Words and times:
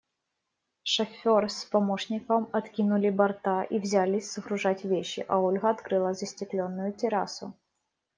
Шофер 0.81 1.47
с 1.47 1.63
помощником 1.65 2.49
откинули 2.53 3.11
борта 3.11 3.61
и 3.61 3.77
взялись 3.77 4.33
сгружать 4.33 4.83
вещи, 4.83 5.23
а 5.27 5.37
Ольга 5.39 5.69
открыла 5.69 6.15
застекленную 6.15 6.91
террасу. 6.91 7.53